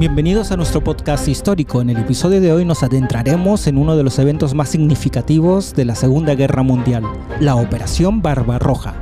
Bienvenidos 0.00 0.50
a 0.50 0.56
nuestro 0.56 0.82
podcast 0.82 1.28
histórico. 1.28 1.82
En 1.82 1.90
el 1.90 1.98
episodio 1.98 2.40
de 2.40 2.50
hoy 2.54 2.64
nos 2.64 2.82
adentraremos 2.82 3.66
en 3.66 3.76
uno 3.76 3.98
de 3.98 4.02
los 4.02 4.18
eventos 4.18 4.54
más 4.54 4.70
significativos 4.70 5.74
de 5.74 5.84
la 5.84 5.94
Segunda 5.94 6.34
Guerra 6.34 6.62
Mundial, 6.62 7.02
la 7.38 7.54
Operación 7.54 8.22
Barbarroja. 8.22 8.94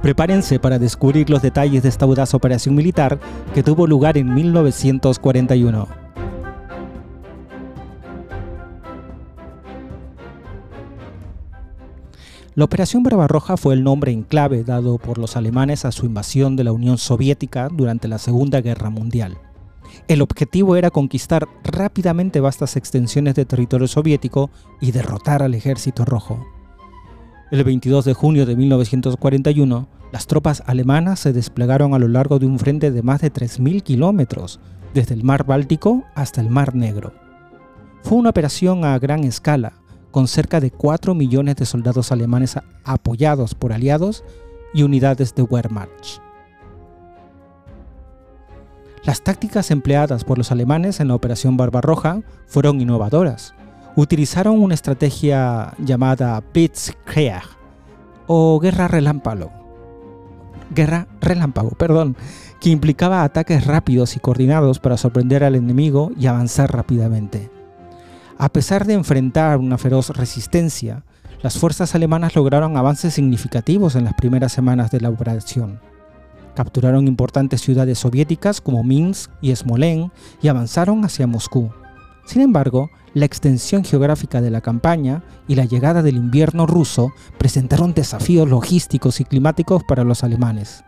Prepárense 0.00 0.58
para 0.58 0.78
descubrir 0.78 1.28
los 1.28 1.42
detalles 1.42 1.82
de 1.82 1.90
esta 1.90 2.06
audaz 2.06 2.32
operación 2.32 2.74
militar 2.74 3.20
que 3.52 3.62
tuvo 3.62 3.86
lugar 3.86 4.16
en 4.16 4.32
1941. 4.32 5.88
La 12.54 12.64
Operación 12.64 13.02
Barbarroja 13.02 13.58
fue 13.58 13.74
el 13.74 13.84
nombre 13.84 14.10
en 14.10 14.22
clave 14.22 14.64
dado 14.64 14.96
por 14.96 15.18
los 15.18 15.36
alemanes 15.36 15.84
a 15.84 15.92
su 15.92 16.06
invasión 16.06 16.56
de 16.56 16.64
la 16.64 16.72
Unión 16.72 16.96
Soviética 16.96 17.68
durante 17.70 18.08
la 18.08 18.16
Segunda 18.16 18.62
Guerra 18.62 18.88
Mundial. 18.88 19.36
El 20.08 20.22
objetivo 20.22 20.76
era 20.76 20.90
conquistar 20.90 21.48
rápidamente 21.64 22.40
vastas 22.40 22.76
extensiones 22.76 23.34
de 23.34 23.44
territorio 23.44 23.88
soviético 23.88 24.50
y 24.80 24.92
derrotar 24.92 25.42
al 25.42 25.54
ejército 25.54 26.04
rojo. 26.04 26.46
El 27.50 27.62
22 27.64 28.04
de 28.04 28.14
junio 28.14 28.46
de 28.46 28.56
1941, 28.56 29.88
las 30.12 30.26
tropas 30.26 30.62
alemanas 30.66 31.20
se 31.20 31.32
desplegaron 31.32 31.94
a 31.94 31.98
lo 31.98 32.08
largo 32.08 32.38
de 32.38 32.46
un 32.46 32.58
frente 32.58 32.90
de 32.90 33.02
más 33.02 33.20
de 33.20 33.32
3.000 33.32 33.82
kilómetros, 33.82 34.60
desde 34.94 35.14
el 35.14 35.24
mar 35.24 35.44
Báltico 35.44 36.04
hasta 36.14 36.40
el 36.40 36.50
mar 36.50 36.74
Negro. 36.74 37.12
Fue 38.02 38.18
una 38.18 38.30
operación 38.30 38.84
a 38.84 38.98
gran 38.98 39.24
escala, 39.24 39.74
con 40.10 40.28
cerca 40.28 40.60
de 40.60 40.70
4 40.70 41.14
millones 41.14 41.56
de 41.56 41.66
soldados 41.66 42.10
alemanes 42.12 42.56
apoyados 42.84 43.54
por 43.54 43.72
aliados 43.72 44.24
y 44.72 44.82
unidades 44.82 45.34
de 45.34 45.42
Wehrmacht. 45.42 46.25
Las 49.06 49.22
tácticas 49.22 49.70
empleadas 49.70 50.24
por 50.24 50.36
los 50.36 50.50
alemanes 50.50 50.98
en 50.98 51.06
la 51.06 51.14
Operación 51.14 51.56
Barbarroja 51.56 52.22
fueron 52.48 52.80
innovadoras. 52.80 53.54
Utilizaron 53.94 54.60
una 54.60 54.74
estrategia 54.74 55.74
llamada 55.78 56.42
Blitzkrieg 56.52 57.44
o 58.26 58.58
guerra 58.58 58.88
relámpago. 58.88 59.52
Guerra 60.74 61.06
relámpago, 61.20 61.70
perdón, 61.70 62.16
que 62.60 62.70
implicaba 62.70 63.22
ataques 63.22 63.64
rápidos 63.64 64.16
y 64.16 64.18
coordinados 64.18 64.80
para 64.80 64.96
sorprender 64.96 65.44
al 65.44 65.54
enemigo 65.54 66.10
y 66.18 66.26
avanzar 66.26 66.72
rápidamente. 66.72 67.48
A 68.38 68.48
pesar 68.48 68.86
de 68.86 68.94
enfrentar 68.94 69.58
una 69.58 69.78
feroz 69.78 70.10
resistencia, 70.10 71.04
las 71.42 71.56
fuerzas 71.56 71.94
alemanas 71.94 72.34
lograron 72.34 72.76
avances 72.76 73.14
significativos 73.14 73.94
en 73.94 74.02
las 74.02 74.14
primeras 74.14 74.50
semanas 74.50 74.90
de 74.90 75.00
la 75.00 75.10
operación. 75.10 75.78
Capturaron 76.56 77.06
importantes 77.06 77.60
ciudades 77.60 77.98
soviéticas 77.98 78.62
como 78.62 78.82
Minsk 78.82 79.30
y 79.42 79.54
Smolensk 79.54 80.10
y 80.40 80.48
avanzaron 80.48 81.04
hacia 81.04 81.26
Moscú. 81.26 81.70
Sin 82.24 82.40
embargo, 82.40 82.88
la 83.12 83.26
extensión 83.26 83.84
geográfica 83.84 84.40
de 84.40 84.50
la 84.50 84.62
campaña 84.62 85.22
y 85.46 85.54
la 85.54 85.66
llegada 85.66 86.02
del 86.02 86.16
invierno 86.16 86.66
ruso 86.66 87.12
presentaron 87.38 87.92
desafíos 87.92 88.48
logísticos 88.48 89.20
y 89.20 89.24
climáticos 89.24 89.84
para 89.84 90.02
los 90.02 90.24
alemanes. 90.24 90.82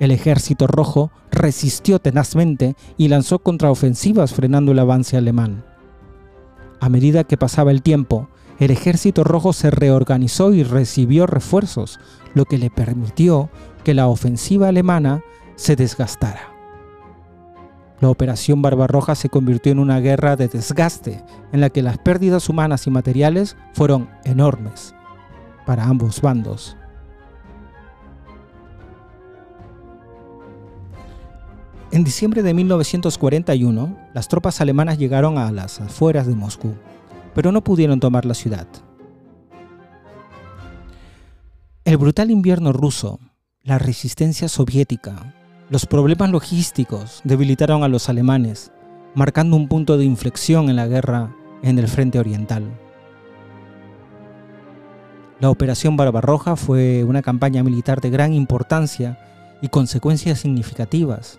El 0.00 0.10
ejército 0.10 0.66
rojo 0.66 1.12
resistió 1.30 2.00
tenazmente 2.00 2.74
y 2.96 3.06
lanzó 3.06 3.38
contraofensivas 3.38 4.34
frenando 4.34 4.72
el 4.72 4.80
avance 4.80 5.16
alemán. 5.16 5.64
A 6.82 6.88
medida 6.88 7.22
que 7.22 7.36
pasaba 7.36 7.70
el 7.70 7.80
tiempo, 7.80 8.28
el 8.58 8.72
ejército 8.72 9.22
rojo 9.22 9.52
se 9.52 9.70
reorganizó 9.70 10.52
y 10.52 10.64
recibió 10.64 11.28
refuerzos, 11.28 12.00
lo 12.34 12.44
que 12.44 12.58
le 12.58 12.70
permitió 12.70 13.50
que 13.84 13.94
la 13.94 14.08
ofensiva 14.08 14.66
alemana 14.66 15.22
se 15.54 15.76
desgastara. 15.76 16.52
La 18.00 18.08
Operación 18.08 18.62
Barbarroja 18.62 19.14
se 19.14 19.28
convirtió 19.28 19.70
en 19.70 19.78
una 19.78 20.00
guerra 20.00 20.34
de 20.34 20.48
desgaste, 20.48 21.22
en 21.52 21.60
la 21.60 21.70
que 21.70 21.82
las 21.82 21.98
pérdidas 21.98 22.48
humanas 22.48 22.88
y 22.88 22.90
materiales 22.90 23.56
fueron 23.74 24.10
enormes 24.24 24.92
para 25.64 25.84
ambos 25.84 26.20
bandos. 26.20 26.76
En 31.92 32.04
diciembre 32.04 32.42
de 32.42 32.54
1941, 32.54 33.98
las 34.14 34.26
tropas 34.26 34.62
alemanas 34.62 34.96
llegaron 34.96 35.36
a 35.36 35.52
las 35.52 35.78
afueras 35.78 36.26
de 36.26 36.34
Moscú, 36.34 36.74
pero 37.34 37.52
no 37.52 37.62
pudieron 37.62 38.00
tomar 38.00 38.24
la 38.24 38.32
ciudad. 38.32 38.66
El 41.84 41.98
brutal 41.98 42.30
invierno 42.30 42.72
ruso, 42.72 43.20
la 43.62 43.78
resistencia 43.78 44.48
soviética, 44.48 45.34
los 45.68 45.84
problemas 45.84 46.30
logísticos 46.30 47.20
debilitaron 47.24 47.84
a 47.84 47.88
los 47.88 48.08
alemanes, 48.08 48.72
marcando 49.14 49.54
un 49.56 49.68
punto 49.68 49.98
de 49.98 50.06
inflexión 50.06 50.70
en 50.70 50.76
la 50.76 50.86
guerra 50.86 51.36
en 51.62 51.78
el 51.78 51.88
frente 51.88 52.18
oriental. 52.18 52.72
La 55.40 55.50
Operación 55.50 55.98
Barbarroja 55.98 56.56
fue 56.56 57.04
una 57.04 57.20
campaña 57.20 57.62
militar 57.62 58.00
de 58.00 58.08
gran 58.08 58.32
importancia 58.32 59.18
y 59.60 59.68
consecuencias 59.68 60.40
significativas 60.40 61.38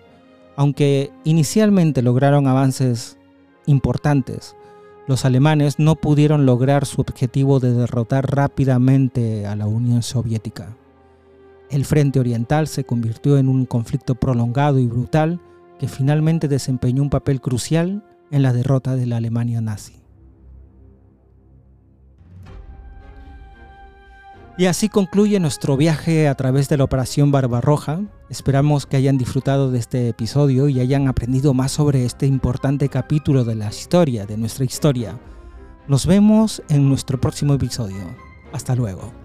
aunque 0.56 1.10
inicialmente 1.24 2.02
lograron 2.02 2.46
avances 2.46 3.18
importantes, 3.66 4.56
los 5.06 5.24
alemanes 5.24 5.78
no 5.78 5.96
pudieron 5.96 6.46
lograr 6.46 6.86
su 6.86 7.00
objetivo 7.00 7.60
de 7.60 7.72
derrotar 7.72 8.34
rápidamente 8.34 9.46
a 9.46 9.54
la 9.54 9.66
Unión 9.66 10.02
Soviética. 10.02 10.76
El 11.70 11.84
Frente 11.84 12.20
Oriental 12.20 12.68
se 12.68 12.84
convirtió 12.84 13.36
en 13.36 13.48
un 13.48 13.66
conflicto 13.66 14.14
prolongado 14.14 14.78
y 14.78 14.86
brutal 14.86 15.40
que 15.78 15.88
finalmente 15.88 16.48
desempeñó 16.48 17.02
un 17.02 17.10
papel 17.10 17.40
crucial 17.40 18.04
en 18.30 18.42
la 18.42 18.52
derrota 18.52 18.96
de 18.96 19.06
la 19.06 19.18
Alemania 19.18 19.60
nazi. 19.60 20.03
Y 24.56 24.66
así 24.66 24.88
concluye 24.88 25.40
nuestro 25.40 25.76
viaje 25.76 26.28
a 26.28 26.34
través 26.36 26.68
de 26.68 26.76
la 26.76 26.84
Operación 26.84 27.32
Barbarroja. 27.32 28.02
Esperamos 28.28 28.86
que 28.86 28.96
hayan 28.96 29.18
disfrutado 29.18 29.72
de 29.72 29.80
este 29.80 30.08
episodio 30.08 30.68
y 30.68 30.78
hayan 30.78 31.08
aprendido 31.08 31.54
más 31.54 31.72
sobre 31.72 32.04
este 32.04 32.26
importante 32.26 32.88
capítulo 32.88 33.44
de 33.44 33.56
la 33.56 33.68
historia, 33.68 34.26
de 34.26 34.36
nuestra 34.36 34.64
historia. 34.64 35.18
Nos 35.88 36.06
vemos 36.06 36.62
en 36.68 36.88
nuestro 36.88 37.20
próximo 37.20 37.54
episodio. 37.54 38.14
Hasta 38.52 38.76
luego. 38.76 39.23